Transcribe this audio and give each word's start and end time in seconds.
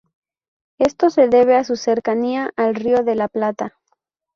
Esto 0.79 1.11
se 1.11 1.27
debe 1.27 1.55
a 1.55 1.63
su 1.63 1.75
cercanía 1.75 2.51
al 2.55 2.73
Río 2.73 3.03
de 3.03 3.13
la 3.13 3.27
Plata. 3.27 3.77